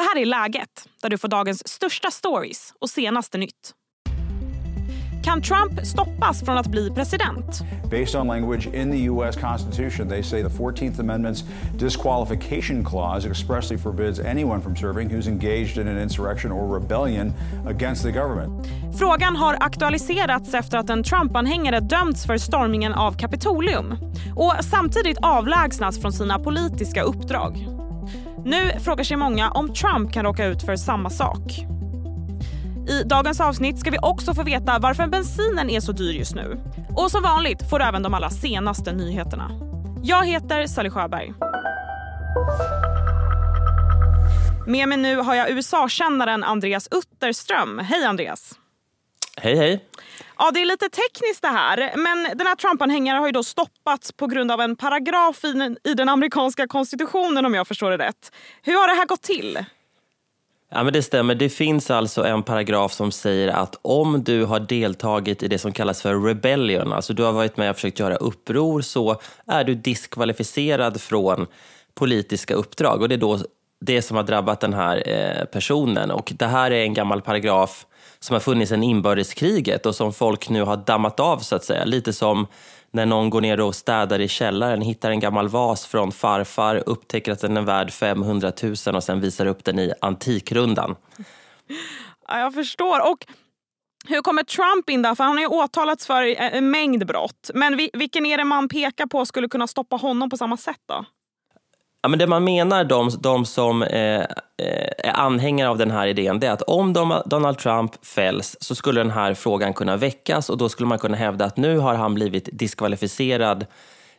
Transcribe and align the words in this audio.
Det 0.00 0.04
här 0.04 0.22
är 0.22 0.26
Läget, 0.26 0.88
där 1.02 1.08
du 1.08 1.18
får 1.18 1.28
dagens 1.28 1.68
största 1.68 2.10
stories 2.10 2.74
och 2.80 2.90
senaste 2.90 3.38
nytt. 3.38 3.74
Kan 5.24 5.42
Trump 5.42 5.86
stoppas 5.86 6.44
från 6.44 6.58
att 6.58 6.66
bli 6.66 6.90
president? 6.90 7.60
Based 7.90 8.20
on 8.20 8.26
language 8.26 8.66
in 8.66 8.90
the 8.90 8.98
U.S. 9.10 9.36
Constitution, 9.36 10.08
they 10.08 10.22
say 10.22 10.42
the 10.42 10.48
14th 10.48 11.00
Amendment's 11.00 11.44
disqualification 11.78 12.84
clause 12.84 13.30
expressly 13.30 13.78
forbids 13.78 14.20
anyone 14.20 14.62
from 14.62 14.76
serving 14.76 15.10
who's 15.10 15.28
engaged 15.28 15.78
in 15.78 15.88
an 15.88 16.02
insurrection 16.02 16.52
or 16.52 16.74
rebellion 16.80 17.32
against 17.66 18.02
the 18.02 18.12
government. 18.12 18.66
Frågan 18.98 19.36
har 19.36 19.56
aktualiserats 19.60 20.54
efter 20.54 20.78
att 20.78 20.90
en 20.90 21.02
Trump-anhängare 21.02 21.80
dömts 21.80 22.26
för 22.26 22.38
stormningen 22.38 22.92
av 22.94 23.12
Kapitolium 23.12 23.94
och 24.36 24.52
samtidigt 24.64 25.18
avlägsnats 25.22 26.00
från 26.00 26.12
sina 26.12 26.38
politiska 26.38 27.02
uppdrag. 27.02 27.79
Nu 28.44 28.80
frågar 28.80 29.04
sig 29.04 29.16
många 29.16 29.50
om 29.50 29.74
Trump 29.74 30.12
kan 30.12 30.24
råka 30.24 30.46
ut 30.46 30.62
för 30.62 30.76
samma 30.76 31.10
sak. 31.10 31.58
I 32.88 33.02
dagens 33.04 33.40
avsnitt 33.40 33.78
ska 33.78 33.90
vi 33.90 33.98
också 34.02 34.34
få 34.34 34.42
veta 34.42 34.78
varför 34.78 35.06
bensinen 35.06 35.70
är 35.70 35.80
så 35.80 35.92
dyr 35.92 36.12
just 36.12 36.34
nu. 36.34 36.60
Och 36.96 37.10
som 37.10 37.22
vanligt 37.22 37.70
får 37.70 37.78
du 37.78 37.84
även 37.84 38.02
de 38.02 38.14
allra 38.14 38.30
senaste 38.30 38.92
nyheterna. 38.92 39.50
Jag 40.02 40.26
heter 40.26 40.66
Sally 40.66 40.90
Sjöberg. 40.90 41.32
Med 44.66 44.88
mig 44.88 44.98
nu 44.98 45.16
har 45.16 45.34
jag 45.34 45.50
USA-kännaren 45.50 46.44
Andreas 46.44 46.88
Utterström. 46.90 47.78
Hej 47.78 48.04
Andreas! 48.04 48.59
Hej 49.42 49.56
hej! 49.56 49.84
Ja, 50.38 50.50
det 50.50 50.60
är 50.60 50.64
lite 50.64 50.88
tekniskt 50.88 51.42
det 51.42 51.48
här, 51.48 51.92
men 51.96 52.38
den 52.38 52.46
här 52.46 52.54
Trump-anhängaren 52.54 53.18
har 53.18 53.26
ju 53.26 53.32
då 53.32 53.42
stoppats 53.42 54.12
på 54.12 54.26
grund 54.26 54.52
av 54.52 54.60
en 54.60 54.76
paragraf 54.76 55.44
i 55.44 55.52
den, 55.52 55.76
i 55.84 55.94
den 55.94 56.08
amerikanska 56.08 56.66
konstitutionen 56.66 57.46
om 57.46 57.54
jag 57.54 57.68
förstår 57.68 57.90
det 57.90 57.98
rätt. 57.98 58.32
Hur 58.62 58.74
har 58.74 58.88
det 58.88 58.94
här 58.94 59.06
gått 59.06 59.22
till? 59.22 59.64
Ja, 60.70 60.82
men 60.82 60.92
det 60.92 61.02
stämmer. 61.02 61.34
Det 61.34 61.48
finns 61.48 61.90
alltså 61.90 62.24
en 62.24 62.42
paragraf 62.42 62.92
som 62.92 63.12
säger 63.12 63.48
att 63.48 63.78
om 63.82 64.24
du 64.24 64.44
har 64.44 64.60
deltagit 64.60 65.42
i 65.42 65.48
det 65.48 65.58
som 65.58 65.72
kallas 65.72 66.02
för 66.02 66.20
rebellion, 66.20 66.92
alltså 66.92 67.12
du 67.12 67.22
har 67.22 67.32
varit 67.32 67.56
med 67.56 67.70
och 67.70 67.76
försökt 67.76 67.98
göra 67.98 68.16
uppror, 68.16 68.80
så 68.80 69.20
är 69.46 69.64
du 69.64 69.74
diskvalificerad 69.74 71.00
från 71.00 71.46
politiska 71.94 72.54
uppdrag. 72.54 73.02
Och 73.02 73.08
det 73.08 73.14
är 73.14 73.16
då 73.16 73.38
det 73.80 74.02
som 74.02 74.16
har 74.16 74.24
drabbat 74.24 74.60
den 74.60 74.74
här 74.74 75.08
eh, 75.08 75.44
personen. 75.44 76.10
Och 76.10 76.32
det 76.34 76.46
här 76.46 76.70
är 76.70 76.82
en 76.82 76.94
gammal 76.94 77.22
paragraf 77.22 77.86
som 78.20 78.34
har 78.34 78.40
funnits 78.40 78.68
sedan 78.68 78.82
inbördeskriget 78.82 79.86
och 79.86 79.94
som 79.94 80.12
folk 80.12 80.48
nu 80.48 80.62
har 80.62 80.76
dammat 80.76 81.20
av 81.20 81.38
så 81.38 81.56
att 81.56 81.64
säga. 81.64 81.84
Lite 81.84 82.12
som 82.12 82.46
när 82.90 83.06
någon 83.06 83.30
går 83.30 83.40
ner 83.40 83.60
och 83.60 83.74
städar 83.74 84.20
i 84.20 84.28
källaren, 84.28 84.82
hittar 84.82 85.10
en 85.10 85.20
gammal 85.20 85.48
vas 85.48 85.86
från 85.86 86.12
farfar, 86.12 86.82
upptäcker 86.86 87.32
att 87.32 87.40
den 87.40 87.56
är 87.56 87.62
värd 87.62 87.90
500 87.92 88.52
000 88.62 88.74
och 88.94 89.04
sen 89.04 89.20
visar 89.20 89.46
upp 89.46 89.64
den 89.64 89.78
i 89.78 89.92
Antikrundan. 90.00 90.96
Ja, 92.28 92.38
jag 92.38 92.54
förstår. 92.54 93.10
Och 93.10 93.26
hur 94.08 94.22
kommer 94.22 94.42
Trump 94.42 94.90
in 94.90 95.02
där? 95.02 95.14
För 95.14 95.24
han 95.24 95.36
har 95.36 95.40
ju 95.40 95.46
åtalats 95.46 96.06
för 96.06 96.22
eh, 96.22 96.56
en 96.56 96.70
mängd 96.70 97.06
brott. 97.06 97.50
Men 97.54 97.76
vilken 97.92 98.26
är 98.26 98.38
det 98.38 98.44
man 98.44 98.68
pekar 98.68 99.06
på 99.06 99.26
skulle 99.26 99.48
kunna 99.48 99.66
stoppa 99.66 99.96
honom 99.96 100.30
på 100.30 100.36
samma 100.36 100.56
sätt 100.56 100.80
då? 100.88 101.04
Ja, 102.02 102.08
men 102.08 102.18
det 102.18 102.26
man 102.26 102.44
menar, 102.44 102.84
de, 102.84 103.10
de 103.20 103.46
som 103.46 103.82
eh, 103.82 104.20
eh, 104.20 104.26
är 104.98 105.12
anhängare 105.12 105.68
av 105.68 105.78
den 105.78 105.90
här 105.90 106.06
idén, 106.06 106.40
det 106.40 106.46
är 106.46 106.52
att 106.52 106.62
om 106.62 106.92
Donald 107.26 107.58
Trump 107.58 108.06
fälls 108.06 108.56
så 108.60 108.74
skulle 108.74 109.00
den 109.00 109.10
här 109.10 109.34
frågan 109.34 109.74
kunna 109.74 109.96
väckas 109.96 110.50
och 110.50 110.58
då 110.58 110.68
skulle 110.68 110.86
man 110.86 110.98
kunna 110.98 111.16
hävda 111.16 111.44
att 111.44 111.56
nu 111.56 111.78
har 111.78 111.94
han 111.94 112.14
blivit 112.14 112.48
diskvalificerad 112.52 113.66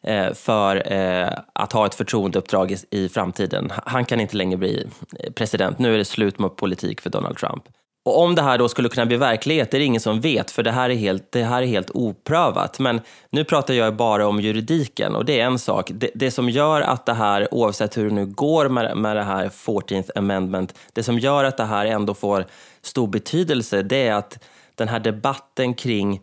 eh, 0.04 0.34
för 0.34 0.94
eh, 0.94 1.30
att 1.54 1.74
ha 1.74 1.86
ett 1.86 1.96
förtroendeuppdrag 1.96 2.72
i, 2.72 2.78
i 2.92 3.10
framtiden. 3.10 3.72
Han 3.86 4.06
kan 4.06 4.20
inte 4.20 4.38
längre 4.38 4.58
bli 4.58 4.88
eh, 5.20 5.32
president. 5.32 5.80
Nu 5.80 5.94
är 5.94 5.98
det 5.98 6.06
slut 6.06 6.40
med 6.40 6.56
politik 6.56 7.02
för 7.02 7.10
Donald 7.10 7.38
Trump. 7.38 7.64
Och 8.04 8.20
om 8.20 8.36
det 8.36 8.42
här 8.42 8.58
då 8.58 8.70
skulle 8.70 8.90
kunna 8.90 9.06
bli 9.06 9.18
verklighet, 9.18 9.72
det 9.72 9.78
är 9.78 9.80
det 9.80 9.86
ingen 9.86 10.02
som 10.02 10.22
vet, 10.22 10.52
för 10.52 10.64
det 10.64 10.72
här 10.72 10.90
är 10.90 10.96
helt, 10.96 11.32
det 11.32 11.44
här 11.44 11.62
är 11.62 11.66
helt 11.66 11.90
oprövat. 11.94 12.80
Men 12.80 13.02
nu 13.30 13.44
pratar 13.44 13.74
jag 13.74 13.96
bara 13.96 14.28
om 14.28 14.40
juridiken 14.40 15.16
och 15.16 15.26
det 15.26 15.40
är 15.40 15.46
en 15.46 15.60
sak. 15.60 15.92
Det, 15.94 16.10
det 16.16 16.32
som 16.32 16.50
gör 16.50 16.82
att 16.82 17.06
det 17.06 17.14
här, 17.14 17.54
oavsett 17.54 17.98
hur 17.98 18.10
det 18.10 18.16
nu 18.16 18.26
går 18.26 18.70
med, 18.70 18.98
med 18.98 19.16
det 19.16 19.24
här 19.24 19.50
14th 19.50 20.10
amendment, 20.16 20.76
det 20.94 21.04
som 21.04 21.20
gör 21.20 21.44
att 21.44 21.58
det 21.58 21.66
här 21.66 21.86
ändå 21.86 22.14
får 22.14 22.46
stor 22.82 23.08
betydelse, 23.08 23.82
det 23.82 24.08
är 24.08 24.14
att 24.14 24.44
den 24.76 24.88
här 24.88 25.00
debatten 25.00 25.74
kring 25.74 26.22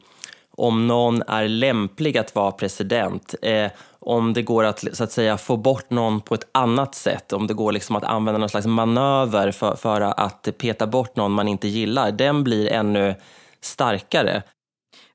om 0.50 0.86
någon 0.86 1.22
är 1.22 1.48
lämplig 1.48 2.18
att 2.18 2.34
vara 2.34 2.52
president, 2.52 3.34
eh, 3.42 3.70
om 4.08 4.32
det 4.32 4.42
går 4.42 4.64
att, 4.64 4.84
så 4.92 5.04
att 5.04 5.12
säga, 5.12 5.38
få 5.38 5.56
bort 5.56 5.90
någon 5.90 6.20
på 6.20 6.34
ett 6.34 6.48
annat 6.52 6.94
sätt, 6.94 7.32
om 7.32 7.46
det 7.46 7.54
går 7.54 7.72
liksom 7.72 7.96
att 7.96 8.04
använda 8.04 8.38
någon 8.38 8.48
slags 8.48 8.66
manöver 8.66 9.50
för, 9.50 9.76
för 9.76 10.00
att 10.00 10.48
peta 10.58 10.86
bort 10.86 11.16
någon 11.16 11.32
man 11.32 11.48
inte 11.48 11.68
gillar, 11.68 12.12
den 12.12 12.44
blir 12.44 12.72
ännu 12.72 13.14
starkare. 13.60 14.42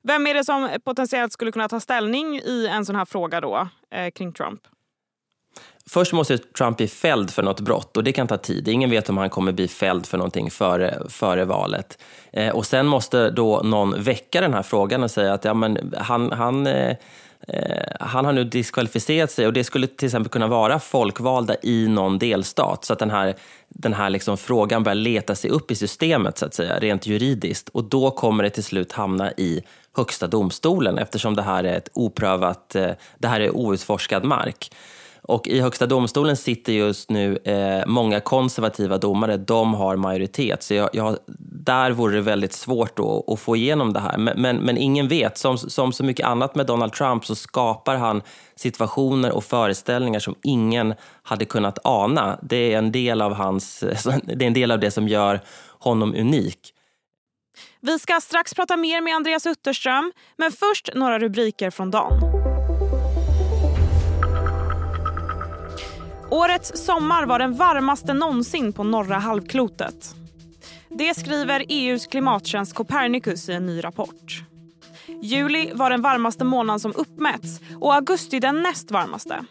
Vem 0.02 0.26
är 0.26 0.34
det 0.34 0.44
som 0.44 0.68
potentiellt 0.84 1.32
skulle 1.32 1.52
kunna 1.52 1.68
ta 1.68 1.80
ställning 1.80 2.36
i 2.36 2.66
en 2.66 2.86
sån 2.86 2.96
här 2.96 3.04
fråga 3.04 3.40
då, 3.40 3.68
eh, 3.94 4.10
kring 4.10 4.32
Trump? 4.32 4.60
Först 5.90 6.12
måste 6.12 6.38
Trump 6.38 6.76
bli 6.76 6.88
fälld 6.88 7.30
för 7.30 7.42
något 7.42 7.60
brott 7.60 7.96
och 7.96 8.04
det 8.04 8.12
kan 8.12 8.26
ta 8.26 8.36
tid. 8.36 8.68
Ingen 8.68 8.90
vet 8.90 9.08
om 9.08 9.18
han 9.18 9.30
kommer 9.30 9.52
bli 9.52 9.68
fälld 9.68 10.06
för 10.06 10.18
någonting 10.18 10.50
före, 10.50 11.02
före 11.08 11.44
valet. 11.44 11.98
Eh, 12.32 12.54
och 12.54 12.66
sen 12.66 12.86
måste 12.86 13.30
då 13.30 13.60
någon 13.64 14.02
väcka 14.02 14.40
den 14.40 14.54
här 14.54 14.62
frågan 14.62 15.02
och 15.02 15.10
säga 15.10 15.32
att 15.32 15.44
ja, 15.44 15.54
men 15.54 15.94
han, 15.98 16.32
han 16.32 16.66
eh, 16.66 16.96
Eh, 17.48 17.96
han 18.00 18.24
har 18.24 18.32
nu 18.32 18.44
diskvalificerat 18.44 19.30
sig 19.30 19.46
och 19.46 19.52
det 19.52 19.64
skulle 19.64 19.86
till 19.86 20.06
exempel 20.06 20.30
kunna 20.30 20.46
vara 20.46 20.78
folkvalda 20.78 21.56
i 21.62 21.88
någon 21.88 22.18
delstat 22.18 22.84
så 22.84 22.92
att 22.92 22.98
den 22.98 23.10
här, 23.10 23.34
den 23.68 23.94
här 23.94 24.10
liksom 24.10 24.36
frågan 24.36 24.82
börjar 24.82 24.94
leta 24.96 25.34
sig 25.34 25.50
upp 25.50 25.70
i 25.70 25.74
systemet 25.74 26.38
så 26.38 26.46
att 26.46 26.54
säga, 26.54 26.78
rent 26.78 27.06
juridiskt 27.06 27.68
och 27.68 27.84
då 27.84 28.10
kommer 28.10 28.42
det 28.42 28.50
till 28.50 28.64
slut 28.64 28.92
hamna 28.92 29.32
i 29.32 29.62
Högsta 29.96 30.26
domstolen 30.26 30.98
eftersom 30.98 31.36
det 31.36 31.42
här 31.42 31.64
är 31.64 31.76
ett 31.76 31.88
oprövat, 31.92 32.74
eh, 32.74 32.90
det 33.18 33.28
här 33.28 33.40
är 33.40 33.56
outforskad 33.56 34.24
mark. 34.24 34.70
Och 35.28 35.48
i 35.48 35.60
Högsta 35.60 35.86
domstolen 35.86 36.36
sitter 36.36 36.72
just 36.72 37.10
nu 37.10 37.36
eh, 37.36 37.86
många 37.86 38.20
konservativa 38.20 38.98
domare, 38.98 39.36
de 39.36 39.74
har 39.74 39.96
majoritet. 39.96 40.62
Så 40.62 40.74
jag, 40.74 40.90
jag, 40.92 41.16
där 41.64 41.90
vore 41.90 42.14
det 42.14 42.20
väldigt 42.20 42.52
svårt 42.52 42.96
då, 42.96 43.24
att 43.26 43.40
få 43.40 43.56
igenom 43.56 43.92
det 43.92 44.00
här. 44.00 44.18
Men, 44.18 44.42
men, 44.42 44.56
men, 44.56 44.78
ingen 44.78 45.08
vet, 45.08 45.38
som, 45.38 45.58
som 45.58 45.92
så 45.92 46.04
mycket 46.04 46.26
annat 46.26 46.54
med 46.54 46.66
Donald 46.66 46.92
Trump 46.92 47.26
så 47.26 47.34
skapar 47.34 47.96
han 47.96 48.22
situationer 48.56 49.32
och 49.32 49.44
föreställningar 49.44 50.20
som 50.20 50.34
ingen 50.42 50.94
hade 51.22 51.44
kunnat 51.44 51.78
ana. 51.84 52.38
Det 52.42 52.72
är 52.72 52.78
en 52.78 52.92
del 52.92 53.22
av, 53.22 53.34
hans, 53.34 53.80
det, 54.24 54.44
är 54.44 54.46
en 54.46 54.54
del 54.54 54.70
av 54.70 54.80
det 54.80 54.90
som 54.90 55.08
gör 55.08 55.40
honom 55.78 56.14
unik. 56.14 56.58
Vi 57.80 57.98
ska 57.98 58.20
strax 58.20 58.54
prata 58.54 58.76
mer 58.76 59.00
med 59.00 59.14
Andreas 59.14 59.46
Utterström, 59.46 60.12
men 60.36 60.52
först 60.52 60.90
några 60.94 61.18
rubriker 61.18 61.70
från 61.70 61.90
dagen. 61.90 62.33
Årets 66.30 66.84
sommar 66.84 67.26
var 67.26 67.38
den 67.38 67.54
varmaste 67.54 68.14
någonsin 68.14 68.72
på 68.72 68.84
norra 68.84 69.18
halvklotet. 69.18 70.14
Det 70.88 71.14
skriver 71.14 71.64
EUs 71.68 72.06
klimattjänst 72.06 72.74
Copernicus 72.74 73.48
i 73.48 73.52
en 73.52 73.66
ny 73.66 73.84
rapport. 73.84 74.42
Juli 75.22 75.72
var 75.74 75.90
den 75.90 76.02
varmaste 76.02 76.44
månaden 76.44 76.80
som 76.80 76.92
uppmätts 76.96 77.60
och 77.80 77.94
augusti 77.94 78.40
den 78.40 78.62
näst 78.62 78.90
varmaste. 78.90 79.44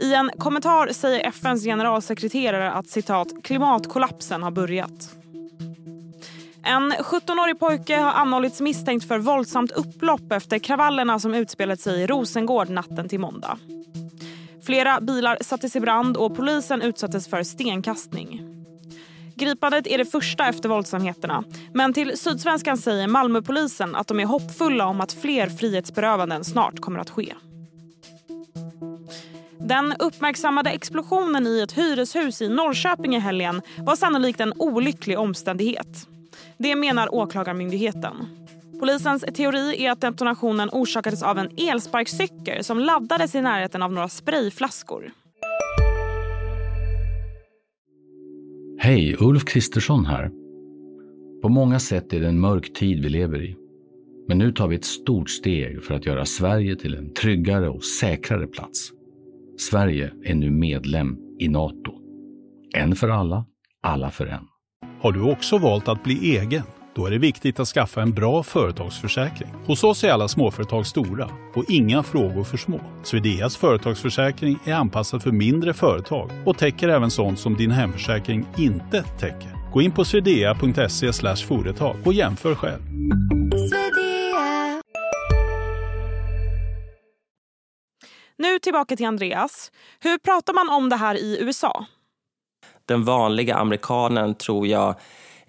I 0.00 0.14
en 0.14 0.30
kommentar 0.38 0.88
säger 0.92 1.28
FNs 1.28 1.64
generalsekreterare 1.64 2.72
att 2.72 2.88
citat, 2.88 3.28
klimatkollapsen 3.42 4.42
har 4.42 4.50
börjat. 4.50 5.16
En 6.64 6.92
17-årig 6.92 7.58
pojke 7.58 7.96
har 7.96 8.12
anhållits 8.12 8.60
misstänkt 8.60 9.08
för 9.08 9.18
våldsamt 9.18 9.70
upplopp 9.70 10.32
efter 10.32 10.58
kravallerna 10.58 11.18
som 11.18 11.34
utspelat 11.34 11.80
sig 11.80 12.02
i 12.02 12.06
Rosengård 12.06 12.68
natten 12.68 13.08
till 13.08 13.20
måndag. 13.20 13.58
Flera 14.66 15.00
bilar 15.00 15.38
sattes 15.40 15.76
i 15.76 15.80
brand 15.80 16.16
och 16.16 16.36
polisen 16.36 16.82
utsattes 16.82 17.28
för 17.28 17.42
stenkastning. 17.42 18.42
Gripandet 19.34 19.86
är 19.86 19.98
det 19.98 20.04
första 20.04 20.48
efter 20.48 20.68
våldsamheterna. 20.68 21.44
Men 21.74 21.92
till 21.92 22.18
Sydsvenskan 22.18 22.78
säger 22.78 23.06
Malmöpolisen 23.06 23.96
att 23.96 24.08
de 24.08 24.20
är 24.20 24.24
hoppfulla 24.24 24.86
om 24.86 25.00
att 25.00 25.12
fler 25.12 25.46
frihetsberövanden 25.46 26.44
snart 26.44 26.80
kommer 26.80 26.98
att 26.98 27.10
ske. 27.10 27.34
Den 29.58 29.94
uppmärksammade 29.98 30.70
explosionen 30.70 31.46
i 31.46 31.60
ett 31.60 31.78
hyreshus 31.78 32.42
i 32.42 32.48
Norrköping 32.48 33.16
i 33.16 33.18
helgen 33.18 33.62
var 33.78 33.96
sannolikt 33.96 34.40
en 34.40 34.52
olycklig 34.56 35.18
omständighet. 35.18 36.08
Det 36.58 36.76
menar 36.76 37.14
Åklagarmyndigheten. 37.14 38.35
Polisens 38.80 39.24
teori 39.34 39.84
är 39.84 39.90
att 39.90 40.00
detonationen 40.00 40.68
orsakades 40.72 41.22
av 41.22 41.38
en 41.38 41.48
elsparkcykel 41.56 42.64
som 42.64 42.78
laddades 42.78 43.34
i 43.34 43.42
närheten 43.42 43.82
av 43.82 43.92
några 43.92 44.08
sprayflaskor. 44.08 45.12
Hej, 48.78 49.16
Ulf 49.20 49.44
Kristersson 49.44 50.06
här. 50.06 50.30
På 51.42 51.48
många 51.48 51.78
sätt 51.78 52.12
är 52.12 52.20
det 52.20 52.28
en 52.28 52.40
mörk 52.40 52.72
tid 52.72 53.02
vi 53.02 53.08
lever 53.08 53.42
i. 53.42 53.56
Men 54.28 54.38
nu 54.38 54.52
tar 54.52 54.68
vi 54.68 54.76
ett 54.76 54.84
stort 54.84 55.30
steg 55.30 55.84
för 55.84 55.94
att 55.94 56.06
göra 56.06 56.24
Sverige 56.24 56.76
till 56.76 56.94
en 56.94 57.14
tryggare 57.14 57.68
och 57.68 57.84
säkrare 57.84 58.46
plats. 58.46 58.90
Sverige 59.58 60.12
är 60.24 60.34
nu 60.34 60.50
medlem 60.50 61.18
i 61.38 61.48
Nato. 61.48 61.92
En 62.74 62.96
för 62.96 63.08
alla, 63.08 63.44
alla 63.82 64.10
för 64.10 64.26
en. 64.26 64.44
Har 65.00 65.12
du 65.12 65.22
också 65.22 65.58
valt 65.58 65.88
att 65.88 66.04
bli 66.04 66.36
egen? 66.36 66.62
Då 66.96 67.06
är 67.06 67.10
det 67.10 67.18
viktigt 67.18 67.60
att 67.60 67.68
skaffa 67.68 68.02
en 68.02 68.14
bra 68.14 68.42
företagsförsäkring. 68.42 69.48
Hos 69.66 69.84
oss 69.84 70.04
är 70.04 70.10
alla 70.10 70.28
småföretag 70.28 70.86
stora 70.86 71.30
och 71.54 71.64
inga 71.68 72.02
frågor 72.02 72.44
för 72.44 72.56
små. 72.56 72.80
Swedeas 73.02 73.56
företagsförsäkring 73.56 74.58
är 74.64 74.74
anpassad 74.74 75.22
för 75.22 75.30
mindre 75.30 75.74
företag 75.74 76.30
och 76.46 76.58
täcker 76.58 76.88
även 76.88 77.10
sånt 77.10 77.38
som 77.38 77.56
din 77.56 77.70
hemförsäkring 77.70 78.46
inte 78.58 79.02
täcker. 79.02 79.72
Gå 79.72 79.82
in 79.82 79.92
på 79.92 80.04
swedea.se 80.04 81.12
företag 81.46 81.96
och 82.04 82.12
jämför 82.12 82.54
själv. 82.54 82.82
Nu 88.38 88.58
tillbaka 88.58 88.96
till 88.96 89.06
Andreas. 89.06 89.72
Hur 90.00 90.18
pratar 90.18 90.52
man 90.52 90.68
om 90.68 90.88
det 90.88 90.96
här 90.96 91.14
i 91.14 91.38
USA? 91.40 91.86
Den 92.86 93.04
vanliga 93.04 93.56
amerikanen 93.56 94.34
tror 94.34 94.66
jag 94.66 94.94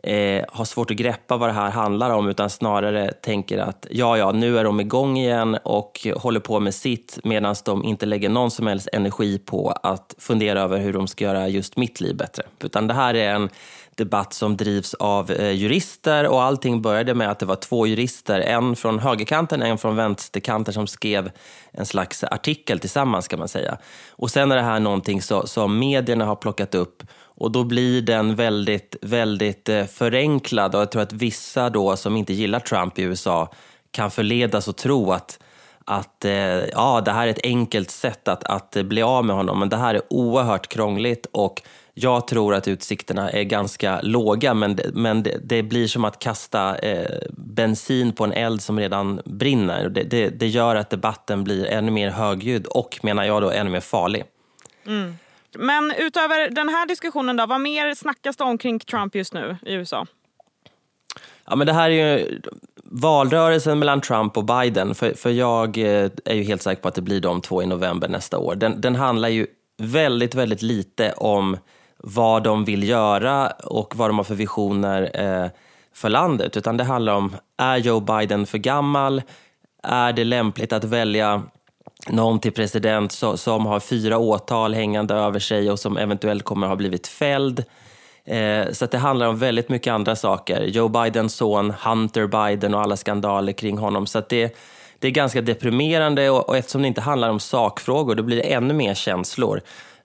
eh, 0.08 0.46
har 0.50 0.66
svårt 0.66 0.92
att 0.92 0.98
greppa 0.98 1.38
vad 1.38 1.50
det 1.50 1.54
här 1.54 1.70
handlar 1.70 2.10
om 2.10 2.30
utan 2.30 2.50
snarare 2.50 3.12
tänker 3.12 3.58
att 3.58 3.88
ja, 3.90 4.18
ja, 4.18 4.32
nu 4.32 4.58
är 4.58 4.64
de 4.64 4.80
igång 4.80 5.18
igen 5.18 5.58
och 5.64 6.08
håller 6.16 6.40
på 6.40 6.60
med 6.60 6.76
sitt 6.76 7.20
medan 7.24 7.56
de 7.66 7.84
inte 7.84 8.06
lägger 8.06 8.30
någon 8.30 8.52
som 8.52 8.68
helst 8.68 8.90
energi 8.94 9.40
på 9.40 9.72
att 9.84 10.16
fundera 10.18 10.62
över 10.62 10.80
hur 10.80 10.94
de 10.94 11.08
ska 11.08 11.26
göra 11.26 11.48
just 11.48 11.78
mitt 11.78 12.02
liv 12.02 12.16
bättre. 12.16 12.44
Utan 12.60 12.88
det 12.88 12.94
här 12.94 13.14
är 13.14 13.36
en 13.36 13.50
debatt 13.96 14.34
som 14.34 14.58
drivs 14.58 14.94
av 14.94 15.32
eh, 15.32 15.52
jurister 15.52 16.28
och 16.28 16.44
allting 16.44 16.82
började 16.82 17.14
med 17.14 17.32
att 17.32 17.40
det 17.40 17.46
var 17.46 17.56
två 17.56 17.88
jurister, 17.88 18.40
en 18.40 18.76
från 18.76 19.00
högerkanten, 19.00 19.62
en 19.62 19.78
från 19.78 19.96
vänsterkanten 19.96 20.74
som 20.74 20.88
skrev 20.88 21.32
en 21.72 21.86
slags 21.86 22.24
artikel 22.24 22.80
tillsammans 22.80 23.28
kan 23.28 23.40
man 23.40 23.48
säga. 23.48 23.78
Och 24.10 24.32
sen 24.32 24.52
är 24.52 24.56
det 24.56 24.62
här 24.62 24.80
någonting 24.80 25.22
så, 25.22 25.48
som 25.48 25.80
medierna 25.80 26.26
har 26.26 26.36
plockat 26.36 26.76
upp 26.76 27.04
och 27.38 27.52
då 27.52 27.64
blir 27.64 28.02
den 28.02 28.36
väldigt, 28.36 28.96
väldigt 29.02 29.70
eh, 29.70 29.86
förenklad 29.86 30.76
och 30.76 30.82
jag 30.82 30.92
tror 30.92 31.02
att 31.02 31.14
vissa 31.14 31.70
då 31.70 31.96
som 31.96 32.18
inte 32.18 32.34
gillar 32.34 32.60
Trump 32.60 33.00
i 33.00 33.02
USA 33.02 33.52
kan 33.92 34.12
förledas 34.12 34.68
att 34.68 34.78
tro 34.78 35.12
att 35.12 35.40
att 35.90 36.26
eh, 36.26 36.32
ja, 36.66 37.02
det 37.06 37.12
här 37.12 37.28
är 37.28 37.32
ett 37.32 37.44
enkelt 37.44 37.92
sätt 37.92 38.28
att, 38.28 38.44
att 38.44 38.72
bli 38.86 39.02
av 39.02 39.26
med 39.26 39.36
honom, 39.36 39.60
men 39.60 39.70
det 39.70 39.78
här 39.78 39.96
är 39.96 40.02
oerhört 40.10 40.68
krångligt 40.68 41.28
och 41.32 41.62
jag 41.94 42.28
tror 42.28 42.56
att 42.56 42.68
utsikterna 42.68 43.30
är 43.30 43.44
ganska 43.44 44.02
låga, 44.02 44.54
men 44.54 44.76
det, 44.76 44.90
men 44.94 45.24
det, 45.24 45.38
det 45.44 45.64
blir 45.64 45.88
som 45.88 46.06
att 46.06 46.20
kasta 46.20 46.78
eh, 46.78 47.20
bensin 47.32 48.12
på 48.12 48.24
en 48.24 48.34
eld 48.34 48.62
som 48.62 48.80
redan 48.80 49.22
brinner. 49.26 49.90
Det, 49.90 50.04
det, 50.04 50.30
det, 50.30 50.48
gör 50.48 50.76
att 50.76 50.90
debatten 50.90 51.44
blir 51.44 51.66
ännu 51.66 51.92
mer 51.92 52.10
högljudd 52.10 52.68
och, 52.68 53.00
menar 53.04 53.24
jag, 53.24 53.42
då, 53.42 53.52
ännu 53.52 53.70
mer 53.70 53.80
farlig. 53.80 54.24
Mm. 54.86 55.18
Men 55.56 55.94
utöver 55.98 56.50
den 56.50 56.70
här 56.70 56.88
diskussionen, 56.88 57.38
då, 57.38 57.46
vad 57.46 57.62
mer 57.62 57.96
snackas 57.96 58.38
det 58.38 58.44
om 58.44 58.58
kring 58.58 58.80
Trump 58.80 59.16
just 59.16 59.34
nu 59.34 59.58
i 59.66 59.74
USA? 59.74 60.06
Ja, 61.46 61.56
men 61.56 61.68
det 61.68 61.74
här 61.74 61.90
är 61.90 62.18
ju 62.18 62.42
valrörelsen 62.84 63.80
mellan 63.80 64.02
Trump 64.02 64.38
och 64.38 64.44
Biden, 64.44 64.96
för, 64.96 65.14
för 65.14 65.30
jag 65.30 65.78
eh, 65.78 66.10
är 66.26 66.36
ju 66.36 66.44
helt 66.44 66.62
säker 66.62 66.82
på 66.82 66.88
att 66.88 66.96
det 66.96 67.02
blir 67.02 67.22
de 67.22 67.42
två 67.42 67.64
i 67.64 67.66
november 67.66 68.08
nästa 68.08 68.38
år. 68.38 68.56
Den, 68.56 68.82
den 68.82 68.96
handlar 68.96 69.30
ju 69.30 69.48
väldigt, 69.78 70.36
väldigt 70.36 70.62
lite 70.62 71.12
om 71.12 71.58
vad 71.98 72.44
de 72.44 72.66
vill 72.66 72.90
göra 72.90 73.48
och 73.48 73.96
vad 73.96 74.10
de 74.10 74.18
har 74.18 74.24
för 74.24 74.36
visioner 74.36 75.12
eh, 75.14 75.50
för 75.94 76.10
landet, 76.10 76.58
utan 76.58 76.78
det 76.78 76.84
handlar 76.84 77.14
om, 77.14 77.36
är 77.58 77.78
Joe 77.78 78.00
Biden 78.00 78.46
för 78.46 78.58
gammal? 78.58 79.22
Är 79.84 80.14
det 80.14 80.24
lämpligt 80.24 80.74
att 80.74 80.84
välja 80.84 81.44
någon 82.10 82.40
till 82.40 82.52
president 82.52 83.12
som 83.36 83.66
har 83.66 83.80
fyra 83.80 84.18
åtal 84.18 84.74
hängande 84.74 85.14
över 85.14 85.40
sig 85.40 85.72
och 85.72 85.80
som 85.80 85.98
eventuellt 85.98 86.44
kommer 86.44 86.68
att 86.68 86.72
ha 86.72 86.76
blivit 86.76 87.08
fälld? 87.08 87.64
Eh, 88.26 88.72
så 88.72 88.86
det 88.86 88.98
handlar 88.98 89.28
om 89.28 89.38
väldigt 89.38 89.70
mycket 89.70 89.92
andra 89.92 90.16
saker. 90.16 90.62
Joe 90.62 90.88
Bidens 90.88 91.36
son, 91.36 91.74
Hunter 91.84 92.28
Biden 92.28 92.74
och 92.74 92.82
alla 92.82 92.98
skandaler 92.98 93.54
kring 93.54 93.78
honom. 93.78 94.08
Så 94.08 94.24
det, 94.30 94.58
det 95.00 95.08
är 95.08 95.12
ganska 95.12 95.42
deprimerande 95.42 96.30
och, 96.30 96.50
och 96.50 96.58
eftersom 96.58 96.82
det 96.82 96.88
inte 96.88 97.02
handlar 97.02 97.30
om 97.30 97.40
sakfrågor 97.40 98.16
då 98.16 98.24
blir 98.24 98.38
det 98.38 98.54
ännu 98.54 98.74
mer 98.74 98.94
känslor. 98.94 99.62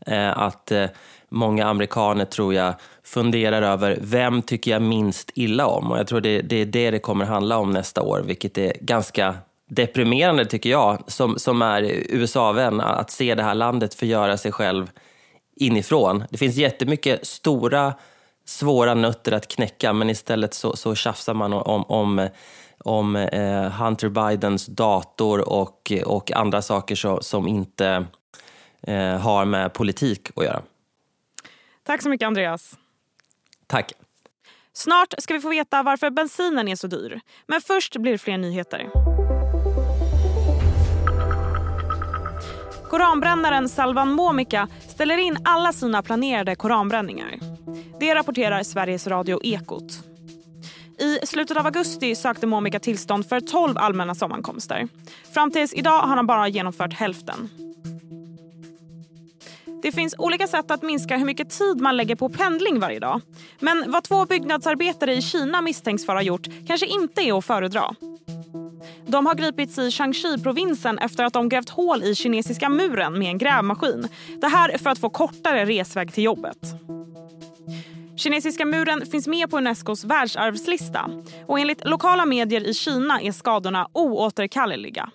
Eh, 0.06 0.38
att 0.38 0.72
eh, 0.72 0.86
många 1.28 1.66
amerikaner 1.66 2.24
tror 2.24 2.54
jag 2.54 2.74
funderar 3.04 3.62
över 3.62 3.98
vem 4.00 4.42
tycker 4.42 4.70
jag 4.70 4.82
minst 4.82 5.30
illa 5.34 5.66
om? 5.66 5.90
Och 5.90 5.98
jag 5.98 6.06
tror 6.06 6.20
det, 6.20 6.42
det 6.42 6.56
är 6.56 6.66
det 6.66 6.90
det 6.90 6.98
kommer 6.98 7.24
handla 7.24 7.58
om 7.58 7.70
nästa 7.70 8.02
år, 8.02 8.22
vilket 8.26 8.58
är 8.58 8.72
ganska 8.80 9.34
deprimerande 9.68 10.44
tycker 10.44 10.70
jag, 10.70 11.02
som, 11.06 11.38
som 11.38 11.62
är 11.62 11.82
USA-vän, 12.08 12.80
att 12.80 13.10
se 13.10 13.34
det 13.34 13.42
här 13.42 13.54
landet 13.54 13.94
förgöra 13.94 14.36
sig 14.36 14.52
själv 14.52 14.90
inifrån. 15.56 16.24
Det 16.30 16.38
finns 16.38 16.56
jättemycket 16.56 17.26
stora, 17.26 17.94
svåra 18.44 18.94
nötter 18.94 19.32
att 19.32 19.48
knäcka, 19.48 19.92
men 19.92 20.10
istället 20.10 20.54
så, 20.54 20.76
så 20.76 20.94
tjafsar 20.94 21.34
man 21.34 21.52
om, 21.52 21.82
om, 21.82 22.28
om 22.84 23.16
eh, 23.16 23.70
Hunter 23.70 24.08
Bidens 24.08 24.66
dator 24.66 25.48
och, 25.48 25.92
och 26.04 26.32
andra 26.32 26.62
saker 26.62 26.94
så, 26.94 27.22
som 27.22 27.48
inte 27.48 28.06
eh, 28.82 29.18
har 29.18 29.44
med 29.44 29.72
politik 29.72 30.30
att 30.36 30.44
göra. 30.44 30.62
Tack 31.82 32.02
så 32.02 32.08
mycket 32.08 32.26
Andreas. 32.26 32.78
Tack. 33.66 33.92
Snart 34.72 35.14
ska 35.18 35.34
vi 35.34 35.40
få 35.40 35.48
veta 35.48 35.82
varför 35.82 36.10
bensinen 36.10 36.68
är 36.68 36.76
så 36.76 36.86
dyr. 36.86 37.20
Men 37.46 37.60
först 37.60 37.96
blir 37.96 38.12
det 38.12 38.18
fler 38.18 38.38
nyheter. 38.38 38.90
Koranbrännaren 42.92 43.68
Salvan 43.68 44.12
Momika 44.12 44.68
ställer 44.88 45.16
in 45.16 45.36
alla 45.44 45.72
sina 45.72 46.02
planerade 46.02 46.54
koranbränningar. 46.54 47.38
Det 48.00 48.14
rapporterar 48.14 48.62
Sveriges 48.62 49.06
Radio 49.06 49.40
Ekot. 49.44 49.92
I 50.98 51.26
slutet 51.26 51.56
av 51.56 51.66
augusti 51.66 52.14
sökte 52.14 52.46
Momika 52.46 52.80
tillstånd 52.80 53.28
för 53.28 53.40
12 53.40 53.78
allmänna 53.78 54.14
sammankomster. 54.14 54.88
Fram 55.34 55.50
tills 55.50 55.74
idag 55.74 56.00
har 56.00 56.16
han 56.16 56.26
bara 56.26 56.48
genomfört 56.48 56.92
hälften. 56.92 57.48
Det 59.82 59.92
finns 59.92 60.14
olika 60.18 60.46
sätt 60.46 60.70
att 60.70 60.82
minska 60.82 61.16
hur 61.16 61.26
mycket 61.26 61.50
tid 61.50 61.80
man 61.80 61.96
lägger 61.96 62.16
på 62.16 62.28
pendling 62.28 62.80
varje 62.80 62.98
dag. 62.98 63.20
Men 63.60 63.84
vad 63.86 64.04
två 64.04 64.24
byggnadsarbetare 64.24 65.14
i 65.14 65.22
Kina 65.22 65.60
misstänks 65.60 66.06
för 66.06 66.14
ha 66.14 66.22
gjort 66.22 66.46
kanske 66.66 66.86
inte 66.86 67.20
är 67.22 67.38
att 67.38 67.44
föredra. 67.44 67.94
De 69.12 69.26
har 69.26 69.34
gripits 69.34 69.78
i 69.78 69.90
Shangxi-provinsen 69.90 70.98
efter 70.98 71.24
att 71.24 71.32
de 71.32 71.48
grävt 71.48 71.68
hål 71.68 72.02
i 72.02 72.14
kinesiska 72.14 72.68
muren 72.68 73.18
med 73.18 73.28
en 73.28 73.38
grävmaskin. 73.38 74.08
Det 74.40 74.46
här 74.46 74.78
för 74.78 74.90
att 74.90 74.98
få 74.98 75.10
kortare 75.10 75.64
resväg 75.64 76.14
till 76.14 76.24
jobbet. 76.24 76.58
Kinesiska 78.16 78.64
muren 78.64 79.06
finns 79.06 79.26
med 79.26 79.50
på 79.50 79.56
Unescos 79.58 80.04
världsarvslista 80.04 81.10
och 81.46 81.60
enligt 81.60 81.84
lokala 81.84 82.26
medier 82.26 82.66
i 82.66 82.74
Kina 82.74 83.20
är 83.20 83.32
skadorna 83.32 83.88
oåterkalleliga. 83.92 85.10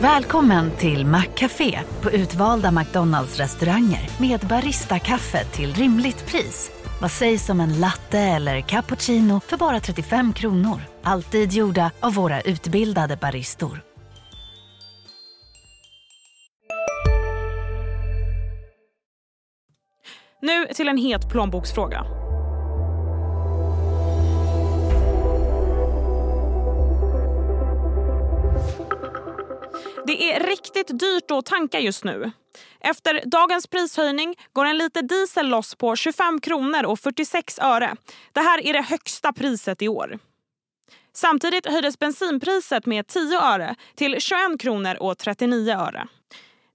Välkommen 0.00 0.70
till 0.78 1.06
Maccafé 1.06 1.80
på 2.02 2.10
utvalda 2.10 2.70
McDonalds 2.70 3.38
restauranger 3.38 4.10
med 4.20 4.40
Baristakaffe 4.40 5.44
till 5.44 5.74
rimligt 5.74 6.26
pris. 6.26 6.70
Vad 7.04 7.10
sägs 7.10 7.50
om 7.50 7.60
en 7.60 7.80
latte 7.80 8.18
eller 8.18 8.60
cappuccino 8.60 9.40
för 9.40 9.56
bara 9.56 9.80
35 9.80 10.32
kronor? 10.32 10.80
Alltid 11.02 11.52
gjorda 11.52 11.90
av 12.00 12.14
våra 12.14 12.40
utbildade 12.40 13.16
baristor. 13.16 13.80
Nu 20.42 20.66
till 20.74 20.88
en 20.88 20.98
het 20.98 21.28
plånboksfråga. 21.28 22.23
Det 30.14 30.32
är 30.32 30.46
riktigt 30.46 30.98
dyrt 30.98 31.30
att 31.30 31.46
tanka 31.46 31.80
just 31.80 32.04
nu. 32.04 32.32
Efter 32.80 33.22
dagens 33.26 33.66
prishöjning 33.66 34.34
går 34.52 34.64
en 34.64 34.78
liter 34.78 35.02
diesel 35.02 35.48
loss 35.48 35.74
på 35.74 35.96
25 35.96 36.40
kronor 36.40 36.84
och 36.84 37.00
46 37.00 37.58
öre. 37.58 37.96
Det 38.32 38.40
här 38.40 38.66
är 38.66 38.72
det 38.72 38.82
högsta 38.82 39.32
priset 39.32 39.82
i 39.82 39.88
år. 39.88 40.18
Samtidigt 41.12 41.66
höjdes 41.66 41.98
bensinpriset 41.98 42.86
med 42.86 43.06
10 43.06 43.40
öre 43.40 43.74
till 43.94 44.20
21 44.20 44.60
kronor 44.60 44.96
och 45.00 45.18
39 45.18 45.72
öre. 45.72 46.08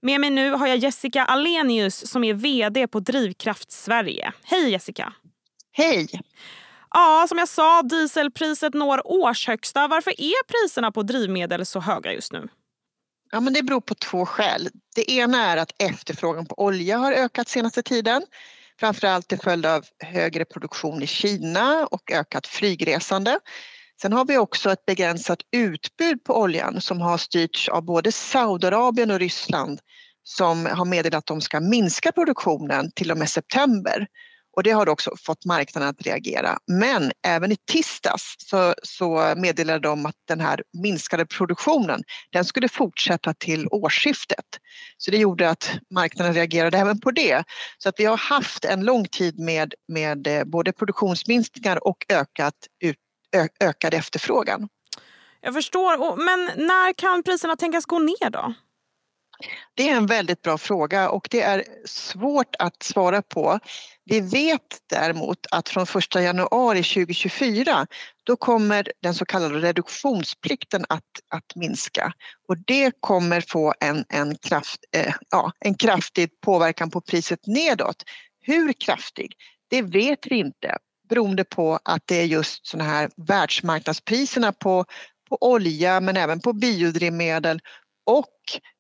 Med 0.01 0.21
mig 0.21 0.29
nu 0.29 0.51
har 0.51 0.67
jag 0.67 0.77
Jessica 0.77 1.25
Alenius 1.25 2.07
som 2.07 2.23
är 2.23 2.33
vd 2.33 2.87
på 2.87 2.99
Drivkraft 2.99 3.71
Sverige. 3.71 4.31
Hej 4.43 4.69
Jessica! 4.71 5.13
Hej! 5.71 6.21
Ja, 6.91 7.25
som 7.29 7.37
jag 7.37 7.47
sa, 7.47 7.81
dieselpriset 7.81 8.73
når 8.73 9.07
årshögsta. 9.07 9.87
Varför 9.87 10.11
är 10.17 10.43
priserna 10.47 10.91
på 10.91 11.03
drivmedel 11.03 11.65
så 11.65 11.79
höga 11.79 12.13
just 12.13 12.31
nu? 12.31 12.47
Ja, 13.31 13.39
men 13.39 13.53
det 13.53 13.63
beror 13.63 13.81
på 13.81 13.95
två 13.95 14.25
skäl. 14.25 14.69
Det 14.95 15.11
ena 15.11 15.45
är 15.45 15.57
att 15.57 15.81
efterfrågan 15.81 16.45
på 16.45 16.63
olja 16.63 16.97
har 16.97 17.11
ökat 17.11 17.47
senaste 17.47 17.83
tiden. 17.83 18.25
Framförallt 18.79 19.27
till 19.27 19.39
följd 19.39 19.65
av 19.65 19.85
högre 20.03 20.45
produktion 20.45 21.03
i 21.03 21.07
Kina 21.07 21.87
och 21.91 22.11
ökat 22.11 22.47
flygresande. 22.47 23.39
Sen 24.01 24.13
har 24.13 24.25
vi 24.25 24.37
också 24.37 24.71
ett 24.71 24.85
begränsat 24.85 25.39
utbud 25.51 26.23
på 26.23 26.41
oljan 26.41 26.81
som 26.81 27.01
har 27.01 27.17
styrts 27.17 27.69
av 27.69 27.83
både 27.83 28.11
Saudiarabien 28.11 29.11
och 29.11 29.19
Ryssland 29.19 29.79
som 30.23 30.65
har 30.65 30.85
meddelat 30.85 31.17
att 31.17 31.25
de 31.25 31.41
ska 31.41 31.59
minska 31.59 32.11
produktionen 32.11 32.91
till 32.95 33.11
och 33.11 33.17
med 33.17 33.29
september. 33.29 34.07
Och 34.59 34.63
det 34.63 34.71
har 34.71 34.89
också 34.89 35.11
fått 35.17 35.45
marknaden 35.45 35.89
att 35.89 36.01
reagera. 36.01 36.57
Men 36.67 37.11
även 37.27 37.51
i 37.51 37.57
tisdags 37.71 38.35
så, 38.37 38.73
så 38.83 39.33
meddelade 39.37 39.79
de 39.79 40.05
att 40.05 40.15
den 40.27 40.39
här 40.39 40.63
minskade 40.81 41.25
produktionen 41.25 42.03
den 42.31 42.45
skulle 42.45 42.69
fortsätta 42.69 43.33
till 43.33 43.67
årsskiftet. 43.67 44.45
Så 44.97 45.11
det 45.11 45.17
gjorde 45.17 45.49
att 45.49 45.71
marknaden 45.93 46.33
reagerade 46.33 46.77
även 46.77 46.99
på 46.99 47.11
det. 47.11 47.43
Så 47.77 47.89
att 47.89 47.99
vi 47.99 48.05
har 48.05 48.17
haft 48.17 48.65
en 48.65 48.85
lång 48.85 49.05
tid 49.05 49.39
med, 49.39 49.73
med 49.87 50.27
eh, 50.27 50.43
både 50.43 50.71
produktionsminskningar 50.71 51.87
och 51.87 52.05
ökat, 52.09 52.55
ut, 52.83 52.97
ö, 53.35 53.47
ökad 53.59 53.93
efterfrågan. 53.93 54.67
Jag 55.41 55.53
förstår, 55.53 56.15
men 56.25 56.67
när 56.67 56.93
kan 56.93 57.23
priserna 57.23 57.55
tänkas 57.55 57.85
gå 57.85 57.99
ner 57.99 58.29
då? 58.29 58.53
Det 59.75 59.89
är 59.89 59.95
en 59.95 60.05
väldigt 60.05 60.41
bra 60.41 60.57
fråga 60.57 61.09
och 61.09 61.27
det 61.31 61.41
är 61.41 61.63
svårt 61.85 62.55
att 62.59 62.83
svara 62.83 63.21
på. 63.21 63.59
Vi 64.05 64.21
vet 64.21 64.77
däremot 64.89 65.37
att 65.51 65.69
från 65.69 65.83
1 65.83 66.15
januari 66.15 66.83
2024 66.83 67.87
då 68.23 68.35
kommer 68.35 68.91
den 69.01 69.13
så 69.13 69.25
kallade 69.25 69.59
reduktionsplikten 69.59 70.85
att, 70.89 71.03
att 71.29 71.55
minska 71.55 72.13
och 72.47 72.57
det 72.57 72.91
kommer 72.99 73.41
få 73.41 73.73
en, 73.79 74.05
en, 74.09 74.37
kraft, 74.37 74.79
eh, 74.95 75.13
ja, 75.29 75.51
en 75.59 75.75
kraftig 75.75 76.29
påverkan 76.41 76.89
på 76.89 77.01
priset 77.01 77.47
nedåt. 77.47 78.03
Hur 78.41 78.73
kraftig? 78.73 79.33
Det 79.69 79.81
vet 79.81 80.19
vi 80.27 80.35
inte 80.35 80.77
beroende 81.09 81.43
på 81.43 81.79
att 81.83 82.01
det 82.05 82.21
är 82.21 82.25
just 82.25 82.67
sådana 82.67 82.89
här 82.89 83.09
världsmarknadspriserna 83.15 84.51
på, 84.51 84.85
på 85.29 85.37
olja 85.41 85.99
men 85.99 86.17
även 86.17 86.39
på 86.39 86.53
biodrivmedel 86.53 87.59
och 88.09 88.35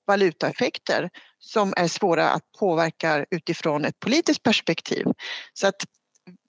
valutaeffekter 0.07 1.09
som 1.39 1.73
är 1.77 1.87
svåra 1.87 2.29
att 2.29 2.43
påverka 2.59 3.25
utifrån 3.31 3.85
ett 3.85 3.99
politiskt 3.99 4.43
perspektiv. 4.43 5.05
Så 5.53 5.67
att 5.67 5.85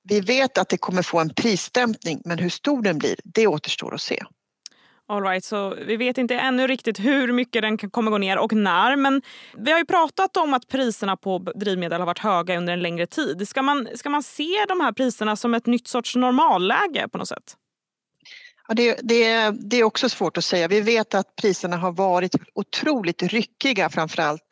vi 0.09 0.21
vet 0.21 0.59
att 0.59 0.69
det 0.69 0.79
kommer 0.79 1.03
få 1.03 1.19
en 1.19 1.35
prisdämpning 1.35 2.23
men 2.25 2.39
hur 2.39 2.51
stor 2.51 2.83
den 2.83 2.99
blir, 2.99 3.17
det 3.25 3.47
återstår 3.47 3.95
att 3.95 4.01
se. 4.01 4.23
All 5.09 5.23
right, 5.23 5.45
så 5.45 5.75
vi 5.87 5.97
vet 5.97 6.19
inte 6.19 6.35
ännu 6.35 6.67
riktigt 6.67 6.99
hur 6.99 7.33
mycket 7.33 7.63
den 7.63 7.79
kommer 7.79 8.11
gå 8.11 8.19
ner 8.19 8.39
och 8.39 8.53
när. 8.53 8.97
Men 8.97 9.23
vi 9.57 9.73
har 9.73 9.79
ju 9.79 9.85
pratat 9.85 10.37
om 10.37 10.55
att 10.55 10.69
priserna 10.69 11.17
på 11.17 11.39
drivmedel 11.39 12.01
har 12.01 12.07
varit 12.07 12.19
höga 12.19 12.59
under 12.59 12.73
en 12.73 12.83
längre 12.83 13.07
tid. 13.07 13.49
Ska 13.49 13.63
man, 13.63 13.89
ska 13.95 14.11
man 14.11 14.23
se 14.23 14.65
de 14.69 14.81
här 14.81 14.93
priserna 14.93 15.37
som 15.37 15.55
ett 15.55 15.67
nytt 15.67 15.89
sorts 15.89 16.17
normalläge 16.17 17.09
på 17.09 17.19
något 17.19 17.29
sätt? 17.29 17.57
Ja, 18.71 18.75
det, 18.75 19.01
det, 19.03 19.51
det 19.51 19.77
är 19.77 19.85
också 19.85 20.09
svårt 20.09 20.37
att 20.37 20.45
säga. 20.45 20.69
Vi 20.69 20.81
vet 20.81 21.15
att 21.15 21.37
priserna 21.37 21.77
har 21.77 21.93
varit 21.93 22.35
otroligt 22.55 23.23
ryckiga 23.23 23.89
framförallt 23.89 24.43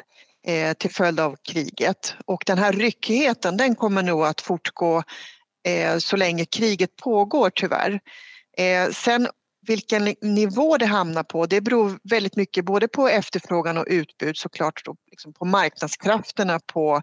eh, 0.46 0.72
till 0.72 0.90
följd 0.90 1.20
av 1.20 1.36
kriget 1.42 2.14
och 2.26 2.42
den 2.46 2.58
här 2.58 2.72
ryckigheten 2.72 3.56
den 3.56 3.74
kommer 3.74 4.02
nog 4.02 4.24
att 4.24 4.40
fortgå 4.40 5.02
eh, 5.66 5.98
så 5.98 6.16
länge 6.16 6.44
kriget 6.44 6.96
pågår 6.96 7.50
tyvärr. 7.50 8.00
Eh, 8.56 8.90
sen 8.90 9.28
vilken 9.66 10.14
nivå 10.22 10.76
det 10.76 10.86
hamnar 10.86 11.22
på 11.22 11.46
det 11.46 11.60
beror 11.60 11.98
väldigt 12.04 12.36
mycket 12.36 12.64
både 12.64 12.88
på 12.88 13.08
efterfrågan 13.08 13.78
och 13.78 13.86
utbud 13.88 14.36
såklart 14.36 14.84
då, 14.84 14.96
liksom 15.10 15.32
på 15.32 15.44
marknadskrafterna 15.44 16.60
på, 16.66 17.02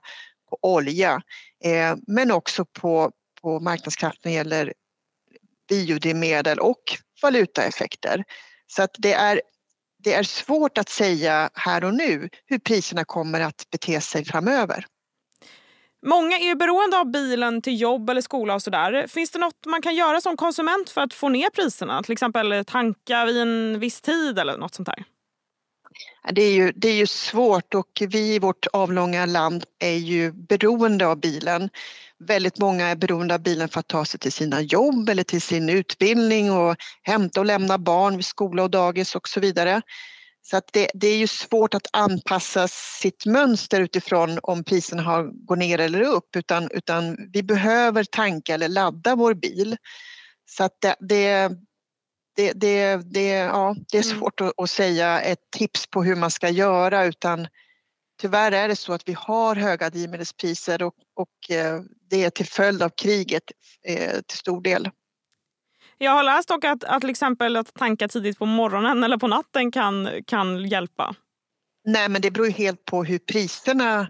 på 0.49 0.57
olja 0.61 1.21
eh, 1.63 1.95
men 2.07 2.31
också 2.31 2.65
på, 2.65 3.11
på 3.41 3.59
marknadskrafterna 3.59 4.31
när 4.31 4.31
det 4.31 4.37
gäller 4.37 4.73
biodrivmedel 5.69 6.59
och 6.59 6.83
valutaeffekter. 7.21 8.23
Så 8.67 8.83
att 8.83 8.95
det 8.97 9.13
är, 9.13 9.41
det 10.03 10.13
är 10.13 10.23
svårt 10.23 10.77
att 10.77 10.89
säga 10.89 11.49
här 11.53 11.83
och 11.83 11.93
nu 11.93 12.29
hur 12.45 12.59
priserna 12.59 13.05
kommer 13.05 13.41
att 13.41 13.67
bete 13.71 14.01
sig 14.01 14.25
framöver. 14.25 14.85
Många 16.05 16.37
är 16.37 16.55
beroende 16.55 16.99
av 16.99 17.11
bilen 17.11 17.61
till 17.61 17.81
jobb 17.81 18.09
eller 18.09 18.21
skola 18.21 18.55
och 18.55 18.61
sådär. 18.61 19.07
Finns 19.07 19.31
det 19.31 19.39
något 19.39 19.65
man 19.65 19.81
kan 19.81 19.95
göra 19.95 20.21
som 20.21 20.37
konsument 20.37 20.89
för 20.89 21.01
att 21.01 21.13
få 21.13 21.29
ner 21.29 21.49
priserna? 21.49 22.03
Till 22.03 22.13
exempel 22.13 22.63
tanka 22.67 23.25
vid 23.25 23.37
en 23.37 23.79
viss 23.79 24.01
tid 24.01 24.39
eller 24.39 24.57
något 24.57 24.75
sånt 24.75 24.85
där? 24.85 25.03
Det 26.31 26.41
är, 26.41 26.51
ju, 26.51 26.71
det 26.75 26.87
är 26.87 26.95
ju 26.95 27.07
svårt 27.07 27.73
och 27.75 28.01
vi 28.09 28.35
i 28.35 28.39
vårt 28.39 28.67
avlånga 28.73 29.25
land 29.25 29.63
är 29.79 29.97
ju 29.97 30.31
beroende 30.31 31.07
av 31.07 31.19
bilen. 31.19 31.69
Väldigt 32.19 32.57
många 32.57 32.87
är 32.87 32.95
beroende 32.95 33.33
av 33.33 33.41
bilen 33.41 33.69
för 33.69 33.79
att 33.79 33.87
ta 33.87 34.05
sig 34.05 34.19
till 34.19 34.31
sina 34.31 34.61
jobb 34.61 35.09
eller 35.09 35.23
till 35.23 35.41
sin 35.41 35.69
utbildning 35.69 36.51
och 36.51 36.75
hämta 37.01 37.39
och 37.39 37.45
lämna 37.45 37.77
barn 37.77 38.15
vid 38.15 38.25
skola 38.25 38.63
och 38.63 38.69
dagis 38.71 39.15
och 39.15 39.29
så 39.29 39.39
vidare. 39.39 39.81
Så 40.41 40.57
att 40.57 40.73
det, 40.73 40.91
det 40.93 41.07
är 41.07 41.17
ju 41.17 41.27
svårt 41.27 41.73
att 41.73 41.87
anpassa 41.93 42.67
sitt 43.01 43.25
mönster 43.25 43.81
utifrån 43.81 44.39
om 44.43 44.63
priserna 44.63 45.01
har, 45.01 45.45
går 45.45 45.55
ner 45.55 45.79
eller 45.79 46.01
upp 46.01 46.35
utan, 46.35 46.71
utan 46.71 47.17
vi 47.33 47.43
behöver 47.43 48.03
tanka 48.03 48.53
eller 48.53 48.69
ladda 48.69 49.15
vår 49.15 49.33
bil. 49.33 49.77
Så 50.45 50.63
att 50.63 50.81
det, 50.81 50.95
det, 50.99 51.51
det, 52.35 52.53
det, 52.53 52.95
det, 52.95 53.27
ja, 53.27 53.75
det 53.91 53.97
är 53.97 54.05
mm. 54.05 54.19
svårt 54.19 54.41
att, 54.41 54.53
att, 54.57 54.69
säga 54.69 55.21
ett 55.21 55.51
tips 55.51 55.87
på 55.87 56.03
hur 56.03 56.15
man 56.15 56.31
ska 56.31 56.49
göra 56.49 57.05
utan 57.05 57.47
tyvärr 58.21 58.51
är 58.51 58.67
det 58.67 58.75
så 58.75 58.93
att 58.93 59.09
vi 59.09 59.13
har 59.13 59.55
höga 59.55 59.89
drivmedelspriser 59.89 60.83
och, 60.83 60.93
och 61.15 61.55
eh, 61.55 61.81
det 62.09 62.23
är 62.23 62.29
till 62.29 62.47
följd 62.47 62.83
av 62.83 62.89
kriget 62.89 63.43
eh, 63.87 64.21
till 64.27 64.37
stor 64.37 64.61
del. 64.61 64.89
Jag 65.97 66.11
har 66.11 66.23
läst 66.23 66.49
dock 66.49 66.63
att, 66.63 66.83
att 66.83 67.01
till 67.01 67.09
exempel 67.09 67.57
att 67.57 67.73
tanka 67.73 68.07
tidigt 68.07 68.39
på 68.39 68.45
morgonen 68.45 69.03
eller 69.03 69.17
på 69.17 69.27
natten 69.27 69.71
kan, 69.71 70.09
kan 70.27 70.67
hjälpa. 70.67 71.15
Nej, 71.85 72.09
men 72.09 72.21
det 72.21 72.31
beror 72.31 72.49
helt 72.49 72.85
på 72.85 73.03
hur 73.03 73.19
priserna 73.19 74.07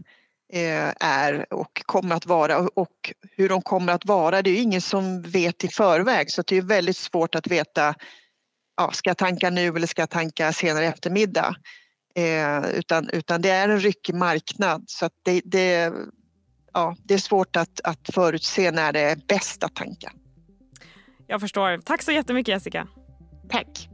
är 1.00 1.54
och 1.54 1.82
kommer 1.86 2.16
att 2.16 2.26
vara 2.26 2.60
och 2.60 3.14
hur 3.32 3.50
de 3.50 3.62
kommer 3.62 3.94
att 3.94 4.06
vara. 4.06 4.42
Det 4.42 4.50
är 4.50 4.62
ingen 4.62 4.82
som 4.82 5.22
vet 5.22 5.64
i 5.64 5.68
förväg 5.68 6.32
så 6.32 6.42
det 6.48 6.58
är 6.58 6.62
väldigt 6.62 6.98
svårt 6.98 7.36
att 7.36 7.48
veta 7.48 7.96
ja, 8.78 8.92
ska 8.92 9.10
jag 9.10 9.18
tanka 9.18 9.50
nu 9.50 9.68
eller 9.68 9.88
ska 9.88 10.02
jag 10.02 10.10
tanka 10.10 10.54
senare 10.54 10.86
i 10.86 10.88
eftermiddag? 10.88 11.56
Eh, 12.16 12.70
utan, 12.70 13.10
utan 13.10 13.42
det 13.42 13.50
är 13.50 13.70
en 13.70 13.80
ryckig 13.80 14.16
marknad 14.16 14.84
så 14.88 15.10
det, 15.24 15.42
det, 15.46 15.94
ja, 16.74 16.96
det 17.04 17.14
är 17.14 17.18
svårt 17.18 17.56
att, 17.56 17.82
att 17.84 18.10
förutse 18.14 18.72
när 18.72 18.94
det 18.94 19.00
är 19.00 19.16
bäst 19.16 19.64
att 19.64 19.76
tanka. 19.76 20.12
Jag 21.28 21.42
förstår. 21.42 21.78
Tack 21.78 22.02
så 22.02 22.12
jättemycket 22.12 22.48
Jessica. 22.48 22.88
Tack. 23.50 23.90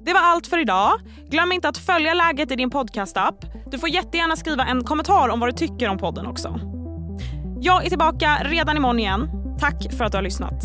Det 0.00 0.12
var 0.12 0.20
allt 0.20 0.46
för 0.46 0.58
idag. 0.58 1.00
Glöm 1.28 1.52
inte 1.52 1.68
att 1.68 1.78
följa 1.78 2.14
läget 2.14 2.50
i 2.50 2.56
din 2.56 2.70
podcastapp. 2.70 3.44
Du 3.70 3.78
får 3.78 3.88
jättegärna 3.88 4.36
skriva 4.36 4.64
en 4.64 4.84
kommentar 4.84 5.28
om 5.28 5.40
vad 5.40 5.48
du 5.48 5.52
tycker 5.52 5.88
om 5.88 5.98
podden 5.98 6.26
också. 6.26 6.60
Jag 7.60 7.84
är 7.84 7.88
tillbaka 7.88 8.38
redan 8.44 8.76
imorgon 8.76 8.98
igen. 8.98 9.30
Tack 9.60 9.92
för 9.92 10.04
att 10.04 10.12
du 10.12 10.18
har 10.18 10.22
lyssnat. 10.22 10.64